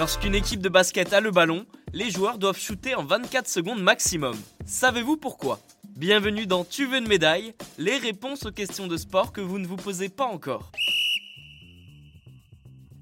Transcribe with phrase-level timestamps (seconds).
[0.00, 4.34] Lorsqu'une équipe de basket a le ballon, les joueurs doivent shooter en 24 secondes maximum.
[4.64, 5.60] Savez-vous pourquoi?
[5.96, 7.52] Bienvenue dans Tu veux une médaille?
[7.76, 10.72] Les réponses aux questions de sport que vous ne vous posez pas encore.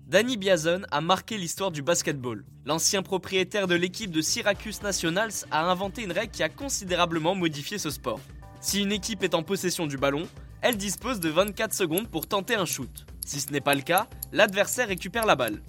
[0.08, 2.44] Danny Biazon a marqué l'histoire du basketball.
[2.64, 7.78] L'ancien propriétaire de l'équipe de Syracuse Nationals a inventé une règle qui a considérablement modifié
[7.78, 8.18] ce sport.
[8.60, 10.26] Si une équipe est en possession du ballon,
[10.62, 13.06] elle dispose de 24 secondes pour tenter un shoot.
[13.24, 15.62] Si ce n'est pas le cas, l'adversaire récupère la balle.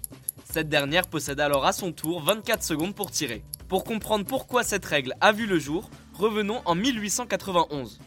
[0.51, 3.43] Cette dernière possède alors à son tour 24 secondes pour tirer.
[3.67, 7.99] Pour comprendre pourquoi cette règle a vu le jour, revenons en 1891.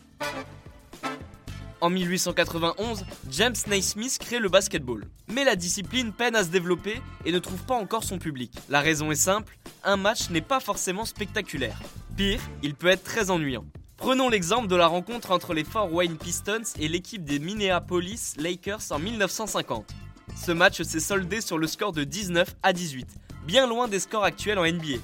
[1.80, 5.04] En 1891, James Naismith crée le basketball.
[5.28, 8.54] Mais la discipline peine à se développer et ne trouve pas encore son public.
[8.68, 11.80] La raison est simple, un match n'est pas forcément spectaculaire.
[12.16, 13.64] Pire, il peut être très ennuyant.
[14.02, 18.90] Prenons l'exemple de la rencontre entre les Fort Wayne Pistons et l'équipe des Minneapolis Lakers
[18.90, 19.94] en 1950.
[20.34, 23.06] Ce match s'est soldé sur le score de 19 à 18,
[23.46, 24.98] bien loin des scores actuels en NBA.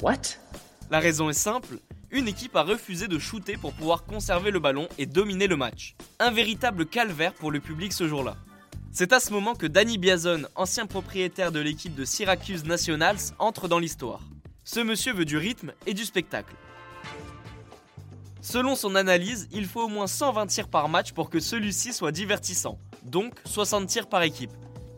[0.00, 0.38] What?
[0.88, 1.80] La raison est simple,
[2.12, 5.96] une équipe a refusé de shooter pour pouvoir conserver le ballon et dominer le match.
[6.20, 8.36] Un véritable calvaire pour le public ce jour-là.
[8.92, 13.66] C'est à ce moment que Danny Biazon, ancien propriétaire de l'équipe de Syracuse Nationals, entre
[13.66, 14.20] dans l'histoire.
[14.62, 16.54] Ce monsieur veut du rythme et du spectacle.
[18.44, 22.12] Selon son analyse, il faut au moins 120 tirs par match pour que celui-ci soit
[22.12, 24.52] divertissant, donc 60 tirs par équipe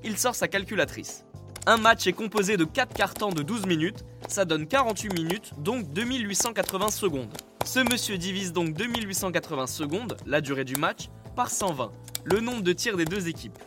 [0.06, 1.24] il sort sa calculatrice.
[1.66, 5.92] Un match est composé de 4 cartons de 12 minutes, ça donne 48 minutes, donc
[5.92, 7.34] 2880 secondes.
[7.64, 11.90] Ce monsieur divise donc 2880 secondes, la durée du match, par 120,
[12.24, 13.58] le nombre de tirs des deux équipes.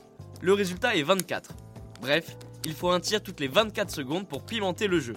[0.41, 1.52] Le résultat est 24.
[1.99, 5.16] Bref, il faut un tir toutes les 24 secondes pour pimenter le jeu.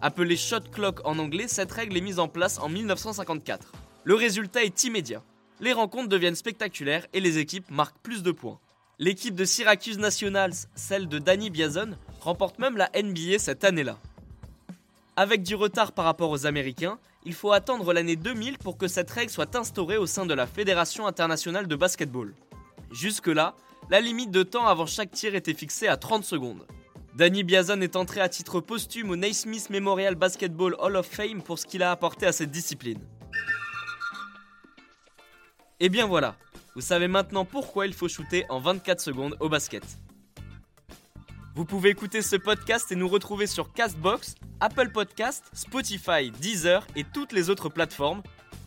[0.00, 3.72] Appelé shot clock en anglais, cette règle est mise en place en 1954.
[4.04, 5.24] Le résultat est immédiat.
[5.58, 8.60] Les rencontres deviennent spectaculaires et les équipes marquent plus de points.
[9.00, 13.98] L'équipe de Syracuse Nationals, celle de Danny Biazon, remporte même la NBA cette année-là.
[15.16, 19.10] Avec du retard par rapport aux Américains, il faut attendre l'année 2000 pour que cette
[19.10, 22.34] règle soit instaurée au sein de la Fédération internationale de basketball.
[22.92, 23.56] Jusque-là,
[23.90, 26.64] la limite de temps avant chaque tir était fixée à 30 secondes.
[27.18, 31.58] Danny Biazon est entré à titre posthume au Naismith Memorial Basketball Hall of Fame pour
[31.58, 33.00] ce qu'il a apporté à cette discipline.
[35.80, 36.36] Et bien voilà,
[36.76, 39.82] vous savez maintenant pourquoi il faut shooter en 24 secondes au basket.
[41.56, 47.02] Vous pouvez écouter ce podcast et nous retrouver sur Castbox, Apple Podcast, Spotify, Deezer et
[47.02, 48.22] toutes les autres plateformes.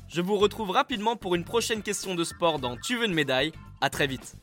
[0.10, 3.54] Je vous retrouve rapidement pour une prochaine question de sport dans Tu veux une médaille.
[3.80, 4.36] À très vite.